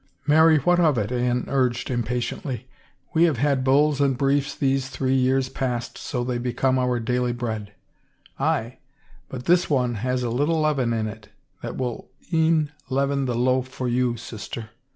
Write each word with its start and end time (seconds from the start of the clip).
"Marry, 0.25 0.57
what 0.57 0.79
of 0.79 0.97
it?" 0.97 1.11
Anne 1.11 1.45
urged 1.47 1.91
impatiently." 1.91 2.67
We 3.13 3.25
have 3.25 3.37
had 3.37 3.63
bulls 3.63 4.01
and 4.01 4.17
briefs 4.17 4.55
these 4.55 4.89
three 4.89 5.13
years 5.13 5.47
past 5.47 5.95
so 5.95 6.23
they 6.23 6.37
are 6.37 6.39
become 6.39 6.79
our 6.79 6.99
daily 6.99 7.33
bread." 7.33 7.73
"Aye, 8.39 8.79
but 9.29 9.45
this 9.45 9.69
one 9.69 9.93
has 10.01 10.23
a 10.23 10.31
little 10.31 10.59
leaven 10.59 10.91
in 10.91 11.05
it 11.05 11.29
that 11.61 11.77
will 11.77 12.09
e'en 12.33 12.71
leaven 12.89 13.25
the 13.25 13.35
loaf 13.35 13.67
for 13.67 13.87
you, 13.87 14.17
sister." 14.17 14.71